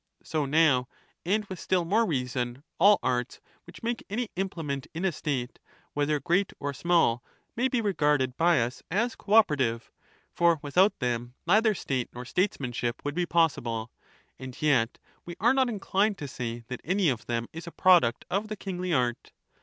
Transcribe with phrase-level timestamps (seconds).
[0.23, 0.87] So now,
[1.27, 5.59] and with still more reason, all arts which make any implement in a State,
[5.93, 7.21] whether great or small,
[7.55, 9.91] may be regarded by us as co operative,
[10.33, 13.91] for without them neither State nor Statesmanship would be possible;
[14.39, 18.25] and yet we are not inclined to say that any of them is a product
[18.27, 19.33] of the kingly art.